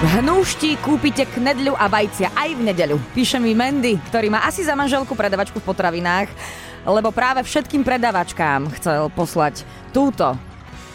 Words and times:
V 0.00 0.08
hnúšti 0.08 0.80
kúpite 0.80 1.28
knedľu 1.28 1.76
a 1.76 1.84
vajcia 1.84 2.32
aj 2.32 2.56
v 2.56 2.72
nedeľu. 2.72 2.96
Píše 3.12 3.36
mi 3.36 3.52
Mendy, 3.52 4.00
ktorý 4.08 4.32
má 4.32 4.48
asi 4.48 4.64
za 4.64 4.72
manželku 4.72 5.12
predavačku 5.12 5.60
v 5.60 5.68
potravinách, 5.68 6.32
lebo 6.88 7.12
práve 7.12 7.44
všetkým 7.44 7.84
predavačkám 7.84 8.72
chcel 8.80 9.12
poslať 9.12 9.60
túto 9.92 10.40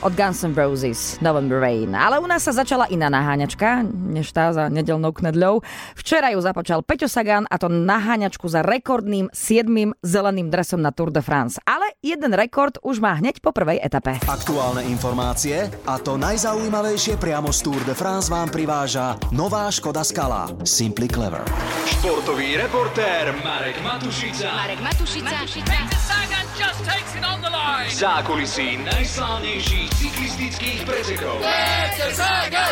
od 0.02 0.13
Guns 0.18 0.41
N' 0.41 0.57
Roses 0.57 1.21
November 1.21 1.62
Rain. 1.62 1.94
Ale 1.94 2.18
u 2.18 2.26
nás 2.26 2.49
sa 2.49 2.54
začala 2.54 2.89
iná 2.89 3.05
naháňačka, 3.13 3.86
než 3.86 4.34
tá 4.34 4.50
za 4.50 4.73
nedelnou 4.73 5.14
knedľou. 5.14 5.62
Včera 5.94 6.34
ju 6.34 6.42
započal 6.42 6.82
Peťo 6.82 7.06
Sagan 7.06 7.46
a 7.46 7.62
to 7.62 7.70
naháňačku 7.70 8.50
za 8.50 8.66
rekordným 8.66 9.30
7. 9.30 9.70
zeleným 10.02 10.50
dresom 10.50 10.82
na 10.82 10.90
Tour 10.90 11.14
de 11.14 11.22
France. 11.22 11.62
Ale 11.62 11.84
jeden 12.04 12.34
rekord 12.34 12.77
už 12.84 13.00
má 13.00 13.14
hneď 13.18 13.39
po 13.41 13.52
prvej 13.52 13.80
etape. 13.82 14.20
Aktuálne 14.30 14.84
informácie 14.86 15.71
a 15.89 15.98
to 15.98 16.21
najzaujímavejšie 16.21 17.18
priamo 17.18 17.50
z 17.50 17.59
Tour 17.66 17.82
de 17.84 17.95
France 17.98 18.30
vám 18.30 18.50
priváža 18.54 19.18
nová 19.34 19.66
Škoda 19.73 20.04
Skala 20.05 20.45
Simply 20.62 21.09
Clever. 21.09 21.41
Športový 21.90 22.58
reportér 22.62 23.34
Marek 23.41 23.81
Matušica. 23.81 24.54
Marek 24.54 24.80
Matušica. 24.81 25.38
Peter 25.49 25.99
Sagan 26.05 26.45
just 26.54 26.85
takes 26.85 27.18
it 27.18 27.26
on 27.26 27.41
the 27.41 27.49
line. 27.49 27.90
V 27.90 27.94
zákulisí 27.98 28.77
najslávnejších 28.85 29.90
cyklistických 29.96 30.85
pretekov. 30.85 31.41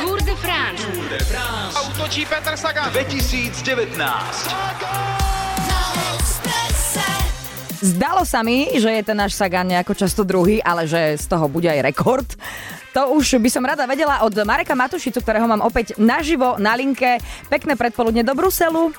Tour 0.03 0.19
de 0.21 0.35
France. 0.37 0.83
Tour 0.83 1.05
de 1.09 1.19
France 1.25 1.79
Útočí 1.89 2.25
Peter 2.29 2.57
Sagan. 2.57 2.91
2019. 2.93 5.22
Zdalo 7.83 8.23
sa 8.23 8.39
mi, 8.47 8.71
že 8.79 8.87
je 8.87 9.03
ten 9.03 9.17
náš 9.19 9.35
Sagan 9.35 9.67
nejako 9.67 9.91
často 9.91 10.23
druhý, 10.23 10.63
ale 10.63 10.87
že 10.87 11.19
z 11.19 11.27
toho 11.27 11.51
bude 11.51 11.67
aj 11.67 11.83
rekord. 11.83 12.29
To 12.95 13.11
už 13.19 13.43
by 13.43 13.49
som 13.51 13.67
rada 13.67 13.83
vedela 13.83 14.23
od 14.23 14.31
Mareka 14.47 14.71
Matušicu, 14.71 15.19
ktorého 15.19 15.43
mám 15.43 15.59
opäť 15.59 15.99
naživo 15.99 16.55
na 16.63 16.79
linke. 16.79 17.19
Pekné 17.51 17.75
predpoludne 17.75 18.23
do 18.23 18.31
Bruselu. 18.39 18.95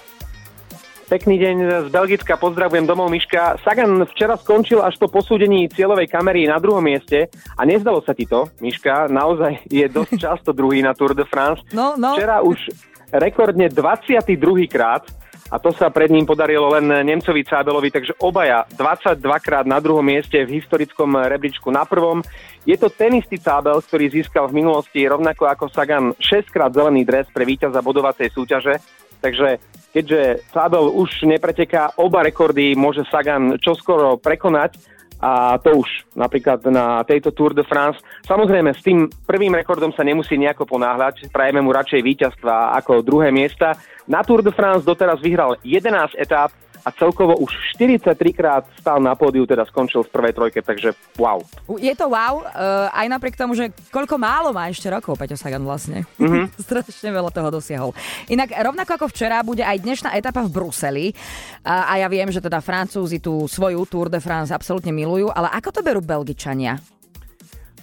Pekný 1.09 1.41
deň 1.41 1.57
z 1.85 1.89
Belgicka, 1.89 2.37
pozdravujem 2.37 2.85
domov 2.85 3.09
Miška. 3.09 3.57
Sagan 3.65 4.05
včera 4.05 4.37
skončil 4.37 4.85
až 4.85 5.01
po 5.01 5.09
posúdení 5.09 5.65
cieľovej 5.73 6.13
kamery 6.13 6.45
na 6.45 6.61
druhom 6.61 6.85
mieste 6.85 7.33
a 7.57 7.65
nezdalo 7.65 8.05
sa 8.05 8.13
ti 8.13 8.29
to, 8.29 8.53
Miška, 8.61 9.09
naozaj 9.09 9.65
je 9.65 9.89
dosť 9.89 10.13
často 10.29 10.53
druhý 10.53 10.85
na 10.85 10.93
Tour 10.93 11.17
de 11.17 11.25
France. 11.25 11.65
No, 11.73 11.97
no. 11.97 12.21
Včera 12.21 12.45
už 12.45 12.61
rekordne 13.17 13.73
22. 13.73 14.69
krát 14.69 15.09
a 15.53 15.57
to 15.61 15.71
sa 15.77 15.93
pred 15.93 16.09
ním 16.09 16.25
podarilo 16.25 16.73
len 16.73 16.89
Nemcovi 16.89 17.45
Cábelovi, 17.45 17.93
takže 17.93 18.17
obaja 18.17 18.65
22 18.77 19.21
krát 19.45 19.69
na 19.69 19.77
druhom 19.77 20.05
mieste 20.05 20.41
v 20.41 20.61
historickom 20.61 21.21
rebríčku 21.29 21.69
na 21.69 21.85
prvom. 21.85 22.25
Je 22.65 22.77
to 22.81 22.89
ten 22.89 23.21
istý 23.21 23.37
Cábel, 23.37 23.77
ktorý 23.85 24.09
získal 24.09 24.49
v 24.49 24.65
minulosti 24.65 25.05
rovnako 25.05 25.45
ako 25.45 25.65
Sagan 25.69 26.17
6 26.17 26.49
krát 26.49 26.73
zelený 26.73 27.05
dres 27.05 27.29
pre 27.29 27.45
víťaza 27.45 27.85
bodovacej 27.85 28.33
súťaže, 28.33 28.81
takže 29.21 29.61
keďže 29.93 30.49
Sábel 30.49 30.89
už 30.89 31.29
nepreteká, 31.29 31.93
oba 32.01 32.25
rekordy 32.25 32.73
môže 32.73 33.05
Sagan 33.13 33.61
čoskoro 33.61 34.17
prekonať 34.17 34.81
a 35.25 35.57
to 35.57 35.81
už 35.81 35.89
napríklad 36.13 36.61
na 36.69 37.01
tejto 37.01 37.33
Tour 37.33 37.57
de 37.57 37.65
France. 37.65 37.97
Samozrejme, 38.29 38.77
s 38.77 38.85
tým 38.85 39.09
prvým 39.25 39.57
rekordom 39.57 39.89
sa 39.97 40.05
nemusí 40.05 40.37
nejako 40.37 40.69
ponáhľať, 40.69 41.33
prajeme 41.33 41.65
mu 41.65 41.73
radšej 41.73 42.05
víťazstva 42.05 42.77
ako 42.77 43.01
druhé 43.01 43.33
miesta. 43.33 43.73
Na 44.05 44.21
Tour 44.21 44.45
de 44.45 44.53
France 44.53 44.85
doteraz 44.85 45.25
vyhral 45.25 45.57
11 45.65 46.21
etáp, 46.21 46.53
a 46.85 46.93
celkovo 46.93 47.41
už 47.41 47.51
43 47.81 48.13
krát 48.37 48.69
stál 48.77 49.01
na 49.01 49.17
pódiu, 49.17 49.49
teda 49.49 49.65
skončil 49.65 50.05
v 50.05 50.13
prvej 50.13 50.33
trojke, 50.37 50.61
takže 50.61 50.93
wow. 51.17 51.41
Je 51.81 51.97
to 51.97 52.13
wow, 52.13 52.45
uh, 52.45 52.93
aj 52.93 53.07
napriek 53.09 53.41
tomu, 53.41 53.57
že 53.57 53.73
koľko 53.89 54.21
málo 54.21 54.53
má 54.53 54.69
ešte 54.69 54.93
rokov 54.93 55.17
Peťo 55.17 55.41
Sagan 55.41 55.65
vlastne. 55.65 56.05
Mm-hmm. 56.21 56.45
Strašne 56.69 57.11
veľa 57.11 57.33
toho 57.33 57.49
dosiahol. 57.49 57.91
Inak 58.29 58.53
rovnako 58.53 59.01
ako 59.01 59.07
včera 59.09 59.41
bude 59.41 59.65
aj 59.65 59.81
dnešná 59.81 60.13
etapa 60.13 60.45
v 60.45 60.53
Bruseli 60.53 61.07
a, 61.65 61.97
a 61.97 62.05
ja 62.05 62.09
viem, 62.13 62.29
že 62.29 62.45
teda 62.45 62.61
Francúzi 62.61 63.19
tú 63.19 63.49
svoju 63.49 63.89
Tour 63.89 64.13
de 64.13 64.21
France 64.21 64.53
absolútne 64.53 64.93
milujú, 64.93 65.33
ale 65.33 65.49
ako 65.57 65.69
to 65.73 65.81
berú 65.81 66.05
Belgičania? 66.05 66.77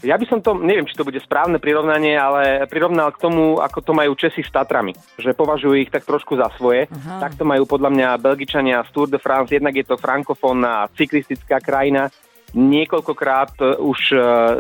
Ja 0.02 0.18
by 0.18 0.26
som 0.26 0.40
to, 0.42 0.58
neviem, 0.58 0.90
či 0.90 0.98
to 0.98 1.06
bude 1.06 1.22
správne 1.22 1.62
prirovnanie, 1.62 2.18
ale 2.18 2.66
prirovnal 2.66 3.14
k 3.14 3.22
tomu, 3.22 3.62
ako 3.62 3.86
to 3.86 3.94
majú 3.94 4.18
Česi 4.18 4.42
s 4.42 4.50
Tatrami. 4.50 4.98
Že 5.22 5.38
považujú 5.38 5.78
ich 5.78 5.94
tak 5.94 6.10
trošku 6.10 6.34
za 6.34 6.50
svoje. 6.58 6.90
Aha. 6.90 7.22
Tak 7.22 7.38
to 7.38 7.46
majú 7.46 7.70
podľa 7.70 7.94
mňa 7.94 8.10
Belgičania 8.18 8.82
z 8.86 8.90
Tour 8.90 9.08
de 9.14 9.22
France. 9.22 9.54
Jednak 9.54 9.78
je 9.78 9.86
to 9.86 10.02
frankofónna 10.02 10.90
cyklistická 10.98 11.62
krajina. 11.62 12.10
Niekoľkokrát 12.52 13.64
e, 13.64 13.80
už 13.80 14.00
e, 14.12 14.18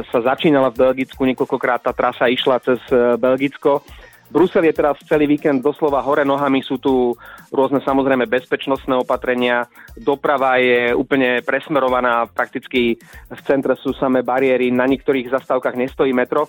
sa 0.08 0.20
začínala 0.24 0.72
v 0.72 0.80
Belgicku, 0.80 1.28
niekoľkokrát 1.28 1.84
tá 1.84 1.92
trasa 1.92 2.32
išla 2.32 2.64
cez 2.64 2.80
e, 2.88 3.20
Belgicko. 3.20 3.84
Brusel 4.32 4.64
je 4.64 4.80
teraz 4.80 4.96
celý 5.04 5.28
víkend 5.28 5.60
doslova 5.60 6.00
hore 6.00 6.24
nohami, 6.24 6.64
sú 6.64 6.80
tu 6.80 7.12
rôzne 7.52 7.84
samozrejme 7.84 8.32
bezpečnostné 8.32 8.96
opatrenia, 8.96 9.68
doprava 10.00 10.56
je 10.56 10.96
úplne 10.96 11.44
presmerovaná, 11.44 12.32
prakticky 12.32 12.96
v 13.28 13.42
centre 13.44 13.76
sú 13.76 13.92
samé 13.92 14.24
bariéry, 14.24 14.72
na 14.72 14.88
niektorých 14.88 15.28
zastávkach 15.36 15.76
nestojí 15.76 16.16
metro. 16.16 16.48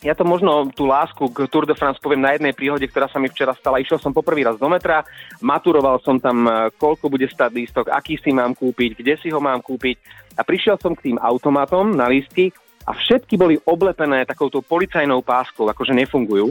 Ja 0.00 0.16
to 0.16 0.24
možno 0.24 0.72
tú 0.72 0.88
lásku 0.88 1.28
k 1.28 1.44
Tour 1.52 1.68
de 1.68 1.76
France 1.76 2.00
poviem 2.00 2.24
na 2.24 2.32
jednej 2.32 2.56
príhode, 2.56 2.88
ktorá 2.88 3.04
sa 3.12 3.20
mi 3.20 3.28
včera 3.28 3.52
stala. 3.52 3.84
Išiel 3.84 4.00
som 4.00 4.16
poprvý 4.16 4.48
raz 4.48 4.56
do 4.56 4.64
metra, 4.64 5.04
maturoval 5.44 6.00
som 6.00 6.16
tam, 6.16 6.48
koľko 6.80 7.12
bude 7.12 7.28
stať 7.28 7.52
lístok, 7.52 7.92
aký 7.92 8.16
si 8.16 8.32
mám 8.32 8.56
kúpiť, 8.56 8.96
kde 8.96 9.20
si 9.20 9.28
ho 9.28 9.44
mám 9.44 9.60
kúpiť. 9.60 10.00
A 10.40 10.42
prišiel 10.46 10.80
som 10.80 10.96
k 10.96 11.12
tým 11.12 11.20
automatom 11.20 11.92
na 11.92 12.08
lístky 12.08 12.48
a 12.88 12.96
všetky 12.96 13.36
boli 13.36 13.60
oblepené 13.68 14.24
takouto 14.24 14.64
policajnou 14.64 15.20
páskou, 15.20 15.68
akože 15.68 15.92
nefungujú. 15.92 16.48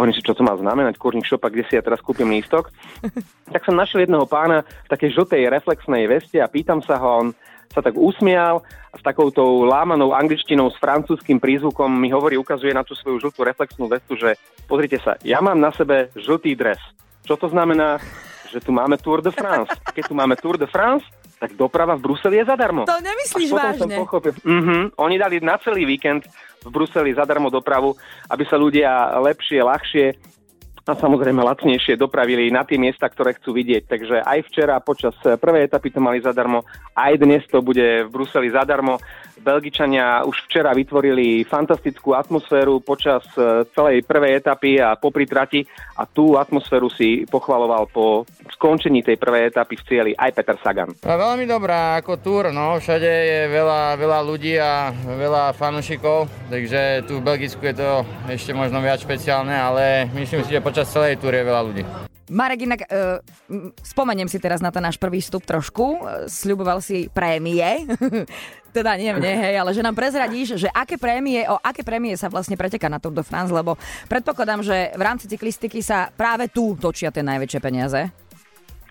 Hovorím 0.00 0.16
si, 0.16 0.24
čo 0.24 0.32
to 0.32 0.40
má 0.40 0.56
znamenať, 0.56 0.96
kurník 0.96 1.28
šopa, 1.28 1.52
kde 1.52 1.68
si 1.68 1.76
ja 1.76 1.84
teraz 1.84 2.00
kúpim 2.00 2.32
lístok. 2.32 2.72
tak 3.52 3.60
som 3.68 3.76
našiel 3.76 4.08
jedného 4.08 4.24
pána 4.24 4.64
v 4.64 4.88
takej 4.88 5.12
žltej 5.12 5.52
reflexnej 5.52 6.08
veste 6.08 6.40
a 6.40 6.48
pýtam 6.48 6.80
sa 6.80 6.96
ho, 6.96 7.08
on 7.20 7.28
sa 7.68 7.84
tak 7.84 8.00
usmial 8.00 8.64
a 8.64 8.96
s 8.96 9.04
takouto 9.04 9.68
lámanou 9.68 10.16
angličtinou 10.16 10.72
s 10.72 10.80
francúzským 10.80 11.36
prízvukom 11.36 11.92
mi 11.92 12.08
hovorí, 12.08 12.40
ukazuje 12.40 12.72
na 12.72 12.80
tú 12.80 12.96
svoju 12.96 13.28
žltú 13.28 13.44
reflexnú 13.44 13.92
vestu, 13.92 14.16
že 14.16 14.40
pozrite 14.64 14.96
sa, 15.04 15.20
ja 15.20 15.44
mám 15.44 15.60
na 15.60 15.68
sebe 15.76 16.08
žltý 16.16 16.56
dres. 16.56 16.80
Čo 17.28 17.36
to 17.36 17.52
znamená? 17.52 18.00
Že 18.48 18.64
tu 18.64 18.72
máme 18.72 18.96
Tour 18.96 19.20
de 19.20 19.28
France. 19.36 19.68
Keď 19.92 20.08
tu 20.08 20.14
máme 20.16 20.32
Tour 20.40 20.56
de 20.56 20.64
France, 20.64 21.04
tak 21.40 21.56
doprava 21.56 21.96
v 21.96 22.04
Bruseli 22.08 22.36
je 22.40 22.44
zadarmo. 22.48 22.84
To 22.84 23.00
nemyslíš 23.00 23.52
vážne? 23.52 23.80
Som 23.84 23.90
pochopil. 23.94 24.36
Mm-hmm. 24.44 24.98
Oni 25.00 25.16
dali 25.16 25.40
na 25.40 25.56
celý 25.62 25.88
víkend 25.88 26.28
v 26.60 26.68
Bruseli 26.68 27.16
zadarmo 27.16 27.48
dopravu, 27.48 27.96
aby 28.28 28.44
sa 28.44 28.60
ľudia 28.60 29.16
lepšie, 29.20 29.60
ľahšie 29.64 30.06
a 30.86 30.92
samozrejme 30.96 31.44
lacnejšie 31.44 32.00
dopravili 32.00 32.48
na 32.48 32.64
tie 32.64 32.80
miesta, 32.80 33.06
ktoré 33.06 33.36
chcú 33.36 33.56
vidieť. 33.56 33.82
Takže 33.86 34.16
aj 34.24 34.38
včera 34.48 34.76
počas 34.80 35.14
prvej 35.20 35.68
etapy 35.68 35.92
to 35.92 36.00
mali 36.00 36.18
zadarmo, 36.22 36.64
aj 36.96 37.12
dnes 37.20 37.42
to 37.46 37.60
bude 37.60 38.06
v 38.06 38.08
Bruseli 38.08 38.50
zadarmo. 38.50 38.98
Belgičania 39.40 40.20
už 40.28 40.36
včera 40.46 40.76
vytvorili 40.76 41.48
fantastickú 41.48 42.12
atmosféru 42.12 42.84
počas 42.84 43.24
e, 43.34 43.64
celej 43.72 44.04
prvej 44.04 44.36
etapy 44.36 44.76
a 44.76 45.00
popri 45.00 45.24
trati 45.24 45.64
a 45.96 46.04
tú 46.04 46.36
atmosféru 46.36 46.92
si 46.92 47.24
pochvaloval 47.24 47.88
po 47.88 48.28
skončení 48.52 49.00
tej 49.00 49.16
prvej 49.16 49.48
etapy 49.48 49.80
v 49.80 49.84
cieli 49.88 50.12
aj 50.12 50.36
Peter 50.36 50.56
Sagan. 50.60 50.92
A 51.08 51.16
veľmi 51.16 51.48
dobrá 51.48 51.96
ako 52.04 52.20
túr, 52.20 52.52
no 52.52 52.76
všade 52.76 53.08
je 53.08 53.40
veľa, 53.48 53.96
veľa 53.96 54.20
ľudí 54.20 54.60
a 54.60 54.92
veľa 54.92 55.56
fanúšikov, 55.56 56.28
takže 56.52 57.08
tu 57.08 57.24
v 57.24 57.26
Belgicku 57.26 57.64
je 57.64 57.80
to 57.80 57.90
ešte 58.28 58.52
možno 58.52 58.84
viac 58.84 59.00
špeciálne, 59.00 59.56
ale 59.56 60.04
myslím 60.12 60.44
si, 60.44 60.52
že 60.52 60.60
počas 60.70 60.86
celej 60.94 61.18
túry 61.18 61.42
je 61.42 61.48
veľa 61.50 61.62
ľudí. 61.66 61.82
Marek, 62.30 62.62
inak 62.62 62.86
uh, 62.86 63.18
spomeniem 63.82 64.30
si 64.30 64.38
teraz 64.38 64.62
na 64.62 64.70
ten 64.70 64.78
náš 64.78 64.94
prvý 65.02 65.18
vstup 65.18 65.42
trošku. 65.42 65.98
Sľuboval 66.30 66.78
si 66.78 67.10
prémie. 67.10 67.90
teda 68.76 68.94
nie 68.94 69.10
hej, 69.10 69.58
ale 69.58 69.74
že 69.74 69.82
nám 69.82 69.98
prezradíš, 69.98 70.54
že 70.54 70.70
aké 70.70 70.94
prémie, 70.94 71.42
o 71.50 71.58
aké 71.58 71.82
prémie 71.82 72.14
sa 72.14 72.30
vlastne 72.30 72.54
preteká 72.54 72.86
na 72.86 73.02
Tour 73.02 73.10
de 73.10 73.26
France, 73.26 73.50
lebo 73.50 73.74
predpokladám, 74.06 74.62
že 74.62 74.94
v 74.94 75.02
rámci 75.02 75.26
cyklistiky 75.26 75.82
sa 75.82 76.14
práve 76.14 76.46
tu 76.46 76.78
točia 76.78 77.10
tie 77.10 77.26
najväčšie 77.26 77.58
peniaze. 77.58 78.14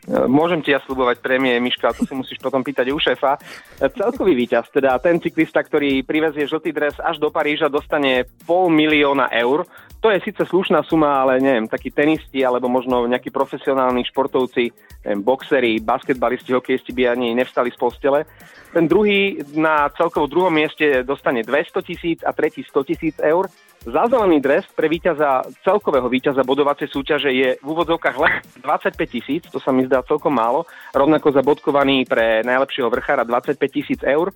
Môžem 0.07 0.63
ti 0.63 0.71
ja 0.71 0.79
slubovať 0.79 1.19
prémie, 1.19 1.59
Miška, 1.59 1.91
to 1.91 2.07
si 2.07 2.15
musíš 2.15 2.39
potom 2.39 2.63
pýtať 2.63 2.87
u 2.93 2.97
šéfa. 2.97 3.35
Celkový 3.77 4.31
víťaz, 4.31 4.71
teda 4.71 4.95
ten 5.03 5.19
cyklista, 5.19 5.59
ktorý 5.59 6.07
privezie 6.07 6.47
žltý 6.47 6.71
dres 6.71 6.95
až 7.03 7.19
do 7.19 7.27
Paríža, 7.27 7.67
dostane 7.67 8.23
pol 8.47 8.71
milióna 8.71 9.27
eur 9.35 9.67
to 9.99 10.07
je 10.07 10.23
síce 10.23 10.39
slušná 10.47 10.83
suma, 10.87 11.27
ale 11.27 11.43
neviem, 11.43 11.67
takí 11.67 11.91
tenisti 11.91 12.39
alebo 12.39 12.71
možno 12.71 13.03
nejakí 13.03 13.35
profesionálni 13.35 14.07
športovci, 14.07 14.71
neviem, 15.03 15.19
boxeri, 15.19 15.83
basketbalisti, 15.83 16.55
hokejisti 16.55 16.95
by 16.95 17.03
ani 17.11 17.35
nevstali 17.35 17.67
z 17.67 17.75
postele. 17.75 18.23
Ten 18.71 18.87
druhý 18.87 19.43
na 19.59 19.91
celkovo 19.91 20.31
druhom 20.31 20.55
mieste 20.55 21.03
dostane 21.03 21.43
200 21.43 21.83
tisíc 21.83 22.19
a 22.23 22.31
tretí 22.31 22.63
100 22.63 22.87
tisíc 22.87 23.15
eur. 23.19 23.51
Za 23.79 24.11
zelený 24.11 24.43
dres 24.43 24.67
pre 24.75 24.91
víťaza, 24.91 25.47
celkového 25.63 26.11
víťaza 26.11 26.43
bodovacej 26.43 26.91
súťaže 26.91 27.31
je 27.31 27.55
v 27.55 27.65
úvodzovkách 27.65 28.17
len 28.19 28.33
25 28.67 28.99
tisíc, 29.07 29.47
to 29.47 29.55
sa 29.63 29.71
mi 29.71 29.87
zdá 29.87 30.03
celkom 30.03 30.35
málo, 30.35 30.67
rovnako 30.91 31.31
za 31.31 31.39
bodkovaný 31.39 32.03
pre 32.03 32.43
najlepšieho 32.43 32.91
vrchára 32.91 33.23
25 33.23 33.55
tisíc 33.71 33.99
eur. 34.03 34.35